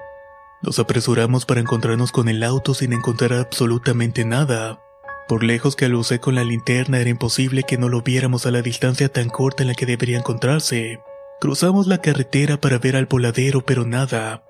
Nos 0.60 0.80
apresuramos 0.80 1.46
para 1.46 1.60
encontrarnos 1.60 2.10
con 2.10 2.28
el 2.28 2.42
auto 2.42 2.74
sin 2.74 2.92
encontrar 2.92 3.34
absolutamente 3.34 4.24
nada. 4.24 4.80
Por 5.28 5.44
lejos 5.44 5.76
que 5.76 5.84
alucé 5.84 6.18
con 6.18 6.34
la 6.34 6.42
linterna 6.42 6.98
era 6.98 7.10
imposible 7.10 7.62
que 7.62 7.78
no 7.78 7.88
lo 7.88 8.02
viéramos 8.02 8.44
a 8.46 8.50
la 8.50 8.60
distancia 8.60 9.08
tan 9.08 9.28
corta 9.28 9.62
en 9.62 9.68
la 9.68 9.74
que 9.74 9.86
debería 9.86 10.18
encontrarse. 10.18 10.98
Cruzamos 11.40 11.86
la 11.86 11.98
carretera 11.98 12.60
para 12.60 12.78
ver 12.78 12.96
al 12.96 13.06
voladero 13.06 13.64
pero 13.64 13.86
nada. 13.86 14.42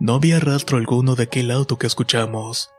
No 0.00 0.14
había 0.14 0.40
rastro 0.40 0.78
alguno 0.78 1.14
de 1.14 1.24
aquel 1.24 1.50
auto 1.50 1.78
que 1.78 1.86
escuchamos. 1.86 2.70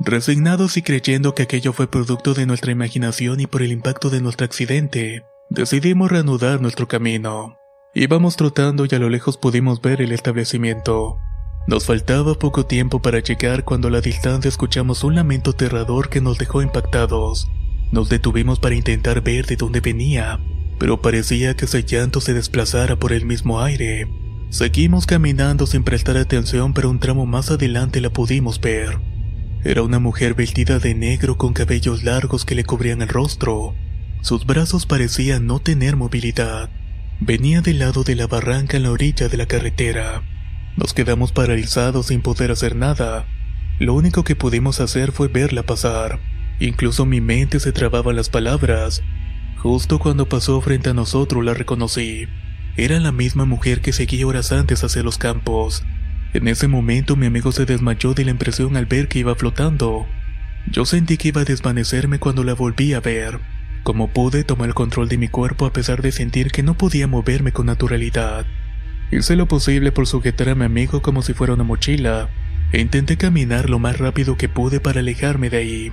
Resignados 0.00 0.76
y 0.76 0.82
creyendo 0.82 1.34
que 1.34 1.44
aquello 1.44 1.72
fue 1.72 1.86
producto 1.88 2.34
de 2.34 2.46
nuestra 2.46 2.72
imaginación 2.72 3.40
y 3.40 3.46
por 3.46 3.62
el 3.62 3.72
impacto 3.72 4.10
de 4.10 4.20
nuestro 4.20 4.44
accidente, 4.44 5.24
Decidimos 5.50 6.10
reanudar 6.10 6.60
nuestro 6.60 6.88
camino. 6.88 7.58
Íbamos 7.94 8.36
trotando 8.36 8.86
y 8.86 8.94
a 8.94 8.98
lo 8.98 9.08
lejos 9.08 9.36
pudimos 9.36 9.80
ver 9.80 10.00
el 10.00 10.10
establecimiento. 10.12 11.18
Nos 11.66 11.86
faltaba 11.86 12.34
poco 12.34 12.66
tiempo 12.66 13.00
para 13.00 13.20
llegar 13.20 13.64
cuando 13.64 13.88
a 13.88 13.90
la 13.90 14.00
distancia 14.00 14.48
escuchamos 14.48 15.04
un 15.04 15.14
lamento 15.14 15.50
aterrador 15.50 16.08
que 16.08 16.20
nos 16.20 16.38
dejó 16.38 16.62
impactados. 16.62 17.48
Nos 17.92 18.08
detuvimos 18.08 18.58
para 18.58 18.74
intentar 18.74 19.20
ver 19.20 19.46
de 19.46 19.56
dónde 19.56 19.80
venía, 19.80 20.40
pero 20.78 21.00
parecía 21.00 21.54
que 21.54 21.66
ese 21.66 21.84
llanto 21.84 22.20
se 22.20 22.34
desplazara 22.34 22.96
por 22.96 23.12
el 23.12 23.26
mismo 23.26 23.60
aire. 23.60 24.08
Seguimos 24.54 25.06
caminando 25.06 25.66
sin 25.66 25.82
prestar 25.82 26.16
atención, 26.16 26.74
pero 26.74 26.88
un 26.88 27.00
tramo 27.00 27.26
más 27.26 27.50
adelante 27.50 28.00
la 28.00 28.10
pudimos 28.10 28.60
ver. 28.60 29.00
Era 29.64 29.82
una 29.82 29.98
mujer 29.98 30.34
vestida 30.34 30.78
de 30.78 30.94
negro 30.94 31.36
con 31.36 31.54
cabellos 31.54 32.04
largos 32.04 32.44
que 32.44 32.54
le 32.54 32.62
cubrían 32.62 33.02
el 33.02 33.08
rostro. 33.08 33.74
Sus 34.20 34.46
brazos 34.46 34.86
parecían 34.86 35.48
no 35.48 35.58
tener 35.58 35.96
movilidad. 35.96 36.70
Venía 37.18 37.62
del 37.62 37.80
lado 37.80 38.04
de 38.04 38.14
la 38.14 38.28
barranca 38.28 38.76
en 38.76 38.84
la 38.84 38.92
orilla 38.92 39.26
de 39.28 39.36
la 39.36 39.46
carretera. 39.46 40.22
Nos 40.76 40.94
quedamos 40.94 41.32
paralizados 41.32 42.06
sin 42.06 42.22
poder 42.22 42.52
hacer 42.52 42.76
nada. 42.76 43.26
Lo 43.80 43.92
único 43.92 44.22
que 44.22 44.36
pudimos 44.36 44.78
hacer 44.80 45.10
fue 45.10 45.26
verla 45.26 45.64
pasar. 45.64 46.20
Incluso 46.60 47.06
mi 47.06 47.20
mente 47.20 47.58
se 47.58 47.72
trababa 47.72 48.12
las 48.12 48.28
palabras. 48.28 49.02
Justo 49.56 49.98
cuando 49.98 50.28
pasó 50.28 50.60
frente 50.60 50.90
a 50.90 50.94
nosotros 50.94 51.44
la 51.44 51.54
reconocí. 51.54 52.28
Era 52.76 52.98
la 52.98 53.12
misma 53.12 53.44
mujer 53.44 53.80
que 53.80 53.92
seguía 53.92 54.26
horas 54.26 54.50
antes 54.50 54.82
hacia 54.82 55.04
los 55.04 55.16
campos. 55.16 55.84
En 56.32 56.48
ese 56.48 56.66
momento 56.66 57.14
mi 57.14 57.26
amigo 57.26 57.52
se 57.52 57.66
desmayó 57.66 58.14
de 58.14 58.24
la 58.24 58.32
impresión 58.32 58.76
al 58.76 58.86
ver 58.86 59.06
que 59.06 59.20
iba 59.20 59.36
flotando. 59.36 60.06
Yo 60.72 60.84
sentí 60.84 61.16
que 61.16 61.28
iba 61.28 61.42
a 61.42 61.44
desvanecerme 61.44 62.18
cuando 62.18 62.42
la 62.42 62.54
volví 62.54 62.92
a 62.92 63.00
ver. 63.00 63.38
Como 63.84 64.08
pude, 64.08 64.42
tomé 64.42 64.64
el 64.64 64.74
control 64.74 65.08
de 65.08 65.18
mi 65.18 65.28
cuerpo 65.28 65.66
a 65.66 65.72
pesar 65.72 66.02
de 66.02 66.10
sentir 66.10 66.50
que 66.50 66.64
no 66.64 66.74
podía 66.76 67.06
moverme 67.06 67.52
con 67.52 67.66
naturalidad. 67.66 68.44
Hice 69.12 69.36
lo 69.36 69.46
posible 69.46 69.92
por 69.92 70.08
sujetar 70.08 70.48
a 70.48 70.54
mi 70.56 70.64
amigo 70.64 71.00
como 71.00 71.22
si 71.22 71.32
fuera 71.32 71.52
una 71.52 71.62
mochila, 71.62 72.28
e 72.72 72.80
intenté 72.80 73.16
caminar 73.16 73.70
lo 73.70 73.78
más 73.78 73.98
rápido 73.98 74.36
que 74.36 74.48
pude 74.48 74.80
para 74.80 74.98
alejarme 74.98 75.48
de 75.48 75.58
ahí. 75.58 75.92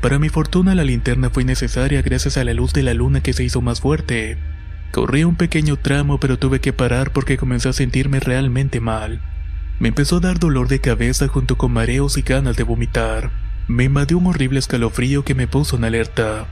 Para 0.00 0.18
mi 0.18 0.30
fortuna 0.30 0.74
la 0.74 0.84
linterna 0.84 1.28
fue 1.28 1.44
necesaria 1.44 2.00
gracias 2.00 2.38
a 2.38 2.44
la 2.44 2.54
luz 2.54 2.72
de 2.72 2.82
la 2.82 2.94
luna 2.94 3.20
que 3.20 3.34
se 3.34 3.44
hizo 3.44 3.60
más 3.60 3.82
fuerte. 3.82 4.38
Corrí 4.94 5.24
un 5.24 5.34
pequeño 5.34 5.76
tramo 5.76 6.20
pero 6.20 6.38
tuve 6.38 6.60
que 6.60 6.72
parar 6.72 7.12
porque 7.12 7.36
comencé 7.36 7.68
a 7.68 7.72
sentirme 7.72 8.20
realmente 8.20 8.78
mal. 8.78 9.20
Me 9.80 9.88
empezó 9.88 10.18
a 10.18 10.20
dar 10.20 10.38
dolor 10.38 10.68
de 10.68 10.80
cabeza 10.80 11.26
junto 11.26 11.58
con 11.58 11.72
mareos 11.72 12.16
y 12.16 12.22
ganas 12.22 12.56
de 12.56 12.62
vomitar. 12.62 13.32
Me 13.66 13.82
invadió 13.82 14.18
un 14.18 14.28
horrible 14.28 14.60
escalofrío 14.60 15.24
que 15.24 15.34
me 15.34 15.48
puso 15.48 15.74
en 15.74 15.82
alerta. 15.82 16.46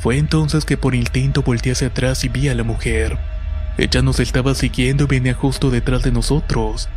Fue 0.00 0.18
entonces 0.18 0.66
que 0.66 0.76
por 0.76 0.94
instinto 0.94 1.40
volteé 1.40 1.72
hacia 1.72 1.86
atrás 1.86 2.24
y 2.24 2.28
vi 2.28 2.48
a 2.48 2.54
la 2.54 2.62
mujer. 2.62 3.16
Ella 3.78 4.02
nos 4.02 4.20
estaba 4.20 4.54
siguiendo 4.54 5.04
y 5.04 5.06
venía 5.06 5.32
justo 5.32 5.70
detrás 5.70 6.02
de 6.02 6.12
nosotros. 6.12 6.90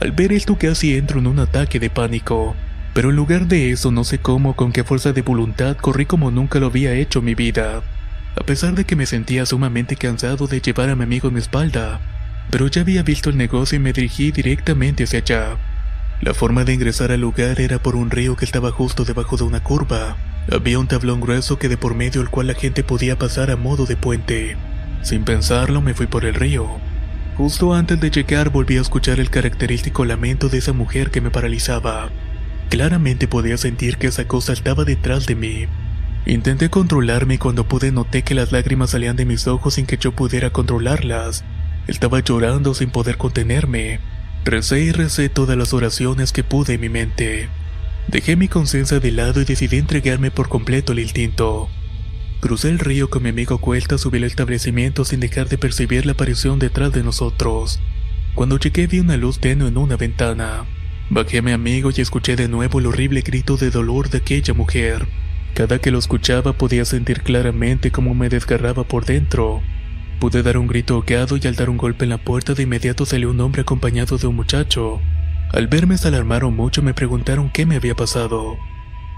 Al 0.00 0.10
ver 0.10 0.32
esto 0.32 0.58
casi 0.58 0.96
entro 0.96 1.20
en 1.20 1.28
un 1.28 1.38
ataque 1.38 1.78
de 1.78 1.88
pánico. 1.88 2.56
Pero 2.94 3.10
en 3.10 3.16
lugar 3.16 3.46
de 3.46 3.70
eso 3.70 3.92
no 3.92 4.02
sé 4.02 4.18
cómo 4.18 4.56
con 4.56 4.72
qué 4.72 4.82
fuerza 4.82 5.12
de 5.12 5.22
voluntad 5.22 5.76
corrí 5.76 6.04
como 6.04 6.32
nunca 6.32 6.58
lo 6.58 6.66
había 6.66 6.94
hecho 6.94 7.20
en 7.20 7.26
mi 7.26 7.36
vida. 7.36 7.84
A 8.34 8.44
pesar 8.44 8.74
de 8.74 8.84
que 8.84 8.96
me 8.96 9.06
sentía 9.06 9.44
sumamente 9.44 9.96
cansado 9.96 10.46
de 10.46 10.60
llevar 10.60 10.88
a 10.88 10.96
mi 10.96 11.04
amigo 11.04 11.28
en 11.28 11.34
mi 11.34 11.40
espalda. 11.40 12.00
Pero 12.50 12.66
ya 12.66 12.80
había 12.80 13.02
visto 13.02 13.30
el 13.30 13.36
negocio 13.36 13.76
y 13.76 13.78
me 13.78 13.92
dirigí 13.92 14.32
directamente 14.32 15.04
hacia 15.04 15.18
allá. 15.18 15.56
La 16.20 16.34
forma 16.34 16.64
de 16.64 16.72
ingresar 16.72 17.10
al 17.10 17.20
lugar 17.20 17.60
era 17.60 17.82
por 17.82 17.96
un 17.96 18.10
río 18.10 18.36
que 18.36 18.44
estaba 18.44 18.70
justo 18.70 19.04
debajo 19.04 19.36
de 19.36 19.44
una 19.44 19.62
curva. 19.62 20.16
Había 20.50 20.78
un 20.78 20.88
tablón 20.88 21.20
grueso 21.20 21.58
que 21.58 21.68
de 21.68 21.76
por 21.76 21.94
medio 21.94 22.20
el 22.20 22.30
cual 22.30 22.46
la 22.46 22.54
gente 22.54 22.82
podía 22.84 23.18
pasar 23.18 23.50
a 23.50 23.56
modo 23.56 23.86
de 23.86 23.96
puente. 23.96 24.56
Sin 25.02 25.24
pensarlo 25.24 25.82
me 25.82 25.94
fui 25.94 26.06
por 26.06 26.24
el 26.24 26.34
río. 26.34 26.80
Justo 27.36 27.74
antes 27.74 28.00
de 28.00 28.10
llegar 28.10 28.50
volví 28.50 28.76
a 28.76 28.82
escuchar 28.82 29.18
el 29.18 29.30
característico 29.30 30.04
lamento 30.04 30.48
de 30.48 30.58
esa 30.58 30.72
mujer 30.72 31.10
que 31.10 31.20
me 31.20 31.30
paralizaba. 31.30 32.10
Claramente 32.68 33.28
podía 33.28 33.56
sentir 33.56 33.96
que 33.98 34.06
esa 34.06 34.26
cosa 34.26 34.52
estaba 34.52 34.84
detrás 34.84 35.26
de 35.26 35.34
mí. 35.34 35.66
Intenté 36.24 36.70
controlarme 36.70 37.34
y 37.34 37.38
cuando 37.38 37.66
pude 37.66 37.90
noté 37.90 38.22
que 38.22 38.34
las 38.34 38.52
lágrimas 38.52 38.90
salían 38.90 39.16
de 39.16 39.24
mis 39.24 39.48
ojos 39.48 39.74
sin 39.74 39.86
que 39.86 39.96
yo 39.96 40.12
pudiera 40.12 40.50
controlarlas. 40.50 41.44
Estaba 41.88 42.20
llorando 42.20 42.74
sin 42.74 42.90
poder 42.90 43.16
contenerme. 43.16 43.98
Recé 44.44 44.80
y 44.80 44.92
recé 44.92 45.28
todas 45.28 45.56
las 45.56 45.72
oraciones 45.72 46.32
que 46.32 46.44
pude 46.44 46.74
en 46.74 46.80
mi 46.80 46.88
mente. 46.88 47.48
Dejé 48.06 48.36
mi 48.36 48.46
conciencia 48.46 49.00
de 49.00 49.10
lado 49.10 49.40
y 49.40 49.44
decidí 49.44 49.78
entregarme 49.78 50.30
por 50.30 50.48
completo 50.48 50.92
al 50.92 51.00
instinto. 51.00 51.68
Crucé 52.40 52.70
el 52.70 52.78
río 52.78 53.10
con 53.10 53.22
mi 53.22 53.28
amigo 53.28 53.58
Cuelta, 53.58 53.98
subí 53.98 54.18
al 54.18 54.24
establecimiento 54.24 55.04
sin 55.04 55.20
dejar 55.20 55.48
de 55.48 55.58
percibir 55.58 56.06
la 56.06 56.12
aparición 56.12 56.58
detrás 56.58 56.92
de 56.92 57.02
nosotros. 57.02 57.80
Cuando 58.34 58.58
llegué 58.58 58.86
vi 58.86 59.00
una 59.00 59.16
luz 59.16 59.40
tenue 59.40 59.68
en 59.68 59.76
una 59.76 59.96
ventana. 59.96 60.66
Bajé 61.10 61.38
a 61.38 61.42
mi 61.42 61.52
amigo 61.52 61.90
y 61.94 62.00
escuché 62.00 62.36
de 62.36 62.48
nuevo 62.48 62.78
el 62.78 62.86
horrible 62.86 63.22
grito 63.22 63.56
de 63.56 63.70
dolor 63.70 64.08
de 64.08 64.18
aquella 64.18 64.54
mujer. 64.54 65.06
Cada 65.62 65.78
que 65.78 65.92
lo 65.92 66.00
escuchaba 66.00 66.54
podía 66.54 66.84
sentir 66.84 67.22
claramente 67.22 67.92
cómo 67.92 68.16
me 68.16 68.28
desgarraba 68.28 68.82
por 68.82 69.04
dentro. 69.04 69.62
Pude 70.18 70.42
dar 70.42 70.58
un 70.58 70.66
grito 70.66 70.94
ahogado 70.94 71.36
y 71.36 71.46
al 71.46 71.54
dar 71.54 71.70
un 71.70 71.76
golpe 71.76 72.02
en 72.02 72.10
la 72.10 72.18
puerta 72.18 72.54
de 72.54 72.64
inmediato 72.64 73.06
salió 73.06 73.30
un 73.30 73.40
hombre 73.40 73.62
acompañado 73.62 74.18
de 74.18 74.26
un 74.26 74.34
muchacho. 74.34 75.00
Al 75.52 75.68
verme 75.68 75.98
se 75.98 76.08
alarmaron 76.08 76.56
mucho 76.56 76.80
y 76.80 76.84
me 76.84 76.94
preguntaron 76.94 77.48
qué 77.48 77.64
me 77.64 77.76
había 77.76 77.94
pasado. 77.94 78.56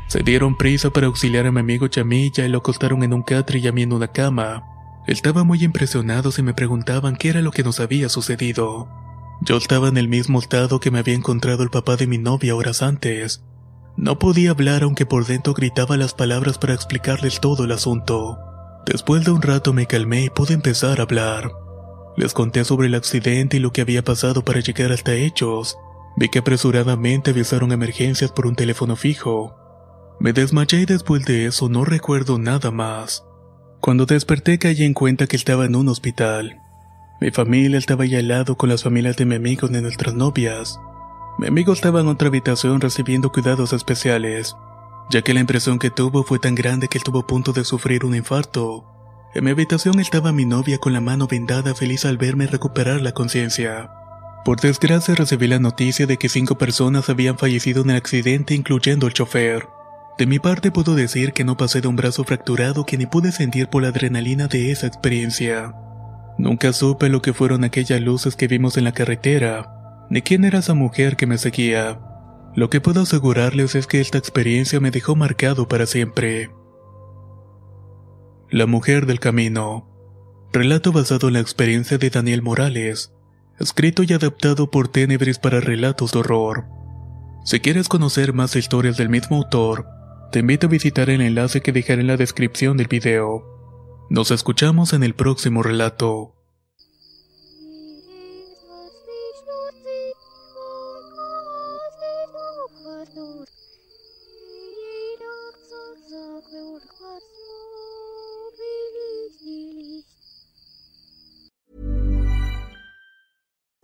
Se 0.09 0.23
dieron 0.23 0.59
prisa 0.59 0.91
para 0.91 1.07
auxiliar 1.07 1.47
a 1.47 1.51
mi 1.51 1.61
amigo 1.61 1.89
Chamilla 1.89 2.45
y 2.45 2.51
lo 2.51 2.59
acostaron 2.59 3.03
en 3.05 3.15
un 3.15 3.23
catre 3.23 3.61
y 3.61 3.67
a 3.67 3.73
mí 3.73 3.81
en 3.81 3.95
una 3.95 4.09
cama. 4.09 4.65
Estaba 5.07 5.45
muy 5.45 5.65
impresionados 5.65 6.39
y 6.39 6.43
me 6.43 6.53
preguntaban 6.53 7.17
qué 7.17 7.31
era 7.31 7.41
lo 7.41 7.53
que 7.53 7.63
nos 7.63 7.81
había 7.81 8.11
sucedido. 8.11 8.91
Yo 9.41 9.57
estaba 9.57 9.89
en 9.89 9.97
el 9.97 10.09
mismo 10.09 10.41
estado 10.41 10.79
que 10.79 10.91
me 10.91 10.99
había 10.99 11.15
encontrado 11.15 11.63
el 11.63 11.71
papá 11.71 11.97
de 11.97 12.07
mi 12.07 12.19
novia 12.19 12.55
horas 12.55 12.83
antes. 12.83 13.43
No 13.97 14.19
podía 14.19 14.51
hablar 14.51 14.83
aunque 14.83 15.07
por 15.07 15.25
dentro 15.27 15.55
gritaba 15.55 15.97
las 15.97 16.15
palabras 16.15 16.59
para 16.59 16.75
explicarles 16.75 17.41
todo 17.41 17.65
el 17.65 17.73
asunto. 17.73 18.39
Después 18.87 19.25
de 19.25 19.31
un 19.31 19.41
rato 19.41 19.73
me 19.73 19.87
calmé 19.87 20.25
y 20.25 20.31
pude 20.31 20.53
empezar 20.55 20.99
a 20.99 21.05
hablar. 21.05 21.53
Les 22.17 22.33
conté 22.33 22.65
sobre 22.65 22.89
el 22.89 22.95
accidente 22.95 23.57
y 23.57 23.61
lo 23.61 23.73
que 23.73 23.81
había 23.81 24.03
pasado 24.03 24.45
para 24.45 24.61
llegar 24.61 24.93
hasta 24.93 25.15
hechos. 25.15 25.77
Vi 26.17 26.29
que 26.29 26.41
apresuradamente 26.41 27.31
avisaron 27.31 27.73
emergencias 27.73 28.31
por 28.31 28.47
un 28.47 28.57
teléfono 28.57 28.97
fijo. 28.97 29.57
Me 30.21 30.33
desmayé 30.33 30.83
y 30.83 30.87
después 30.87 31.25
de 31.25 31.47
eso 31.47 31.69
no 31.69 31.85
recuerdo 31.85 32.39
nada 32.39 32.71
más. 32.71 33.25
Cuando 33.81 34.07
desperté 34.07 34.59
caí 34.59 34.83
en 34.83 34.95
cuenta 34.95 35.27
que 35.27 35.37
estaba 35.37 35.65
en 35.67 35.77
un 35.77 35.89
hospital. 35.89 36.61
Mi 37.21 37.31
familia 37.31 37.79
estaba 37.79 38.05
ya 38.07 38.19
al 38.19 38.29
lado 38.29 38.57
con 38.57 38.69
las 38.69 38.83
familias 38.83 39.17
de 39.17 39.25
mi 39.25 39.37
amigo 39.37 39.69
de 39.69 39.83
nuestras 39.83 40.15
novias. 40.15 40.79
Mi 41.37 41.49
amigo 41.49 41.73
estaba 41.73 42.00
en 42.00 42.07
otra 42.07 42.29
habitación 42.29 42.81
recibiendo 42.81 43.33
cuidados 43.33 43.73
especiales, 43.73 44.57
ya 45.11 45.23
que 45.23 45.35
la 45.35 45.41
impresión 45.41 45.81
que 45.81 45.91
tuvo 45.91 46.23
fue 46.23 46.38
tan 46.38 46.55
grande 46.55 46.88
que 46.88 46.99
estuvo 46.99 47.21
a 47.21 47.26
punto 47.26 47.53
de 47.53 47.64
sufrir 47.64 48.05
un 48.05 48.14
infarto. 48.14 48.85
En 49.35 49.45
mi 49.45 49.50
habitación 49.50 49.99
estaba 49.99 50.31
mi 50.31 50.45
novia 50.45 50.79
con 50.79 50.93
la 50.93 51.00
mano 51.00 51.26
vendada 51.26 51.75
feliz 51.75 52.05
al 52.05 52.19
verme 52.19 52.47
recuperar 52.47 53.00
la 53.00 53.12
conciencia. 53.12 53.91
Por 54.45 54.61
desgracia 54.61 55.17
recibí 55.17 55.49
la 55.49 55.59
noticia 55.59 56.07
de 56.07 56.19
que 56.19 56.29
cinco 56.29 56.57
personas 56.57 57.09
habían 57.09 57.37
fallecido 57.37 57.83
en 57.83 57.91
el 57.91 57.97
accidente 57.97 58.55
incluyendo 58.55 59.09
el 59.09 59.12
chofer. 59.12 59.67
De 60.17 60.26
mi 60.26 60.38
parte 60.38 60.71
puedo 60.71 60.95
decir 60.95 61.33
que 61.33 61.43
no 61.43 61.57
pasé 61.57 61.81
de 61.81 61.88
un 61.88 61.97
brazo 61.97 62.23
fracturado 62.23 62.87
que 62.87 62.97
ni 62.97 63.07
pude 63.07 63.33
sentir 63.33 63.69
por 63.69 63.83
la 63.83 63.88
adrenalina 63.88 64.47
de 64.47 64.71
esa 64.71 64.87
experiencia. 64.87 65.75
Nunca 66.38 66.73
supe 66.73 67.09
lo 67.09 67.23
que 67.23 67.33
fueron 67.33 67.64
aquellas 67.64 68.00
luces 68.00 68.37
que 68.37 68.47
vimos 68.47 68.76
en 68.76 68.85
la 68.85 68.93
carretera, 68.93 69.74
ni 70.11 70.23
quién 70.23 70.44
era 70.44 70.61
esa 70.61 70.75
mujer 70.75 71.16
que 71.16 71.26
me 71.26 71.38
seguía. 71.38 72.00
Lo 72.54 72.70
que 72.70 72.80
puedo 72.80 73.02
asegurarles 73.02 73.75
es 73.75 73.87
que 73.87 74.00
esta 74.00 74.18
experiencia 74.18 74.80
me 74.80 74.90
dejó 74.90 75.16
marcado 75.16 75.66
para 75.66 75.87
siempre. 75.87 76.50
La 78.50 78.66
mujer 78.66 79.06
del 79.06 79.18
camino. 79.18 79.88
Relato 80.52 80.92
basado 80.92 81.26
en 81.26 81.34
la 81.34 81.40
experiencia 81.40 81.99
de 81.99 82.11
Daniel 82.11 82.42
Morales, 82.42 83.12
escrito 83.58 84.04
y 84.04 84.12
adaptado 84.12 84.70
por 84.70 84.87
Tenebris 84.87 85.38
para 85.38 85.61
relatos 85.61 86.12
de 86.12 86.20
horror. 86.20 86.66
Si 87.44 87.58
quieres 87.58 87.88
conocer 87.88 88.32
más 88.32 88.54
historias 88.54 88.96
del 88.96 89.08
mismo 89.08 89.38
autor, 89.38 89.88
te 90.30 90.38
invito 90.38 90.68
a 90.68 90.70
visitar 90.70 91.11
el 91.11 91.20
enlace 91.20 91.61
que 91.61 91.73
dejaré 91.73 92.02
en 92.02 92.06
la 92.06 92.16
descripción 92.16 92.76
del 92.76 92.87
video. 92.87 93.44
Nos 94.11 94.30
escuchamos 94.30 94.92
en 94.92 95.02
el 95.02 95.14
próximo 95.14 95.62
relato. 95.62 96.34